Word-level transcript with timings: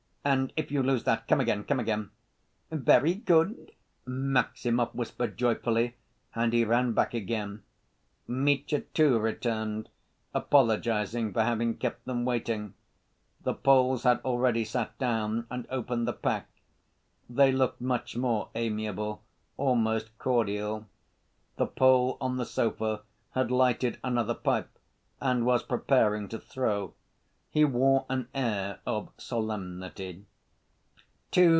"And 0.23 0.53
if 0.55 0.69
you 0.69 0.83
lose 0.83 1.03
that, 1.05 1.27
come 1.27 1.39
again, 1.41 1.63
come 1.63 1.79
again." 1.79 2.11
"Very 2.69 3.15
good," 3.15 3.71
Maximov 4.05 4.93
whispered 4.93 5.35
joyfully, 5.35 5.95
and 6.35 6.53
he 6.53 6.63
ran 6.63 6.91
back 6.93 7.15
again. 7.15 7.63
Mitya, 8.27 8.81
too, 8.93 9.17
returned, 9.17 9.89
apologizing 10.31 11.33
for 11.33 11.41
having 11.41 11.75
kept 11.75 12.05
them 12.05 12.23
waiting. 12.23 12.75
The 13.43 13.55
Poles 13.55 14.03
had 14.03 14.19
already 14.19 14.63
sat 14.63 14.95
down, 14.99 15.47
and 15.49 15.65
opened 15.71 16.07
the 16.07 16.13
pack. 16.13 16.49
They 17.27 17.51
looked 17.51 17.81
much 17.81 18.15
more 18.15 18.49
amiable, 18.53 19.23
almost 19.57 20.15
cordial. 20.19 20.85
The 21.55 21.65
Pole 21.65 22.19
on 22.21 22.37
the 22.37 22.45
sofa 22.45 23.01
had 23.31 23.49
lighted 23.49 23.97
another 24.03 24.35
pipe 24.35 24.69
and 25.19 25.47
was 25.47 25.63
preparing 25.63 26.29
to 26.29 26.37
throw. 26.37 26.93
He 27.53 27.65
wore 27.65 28.05
an 28.07 28.29
air 28.33 28.79
of 28.85 29.09
solemnity. 29.17 30.25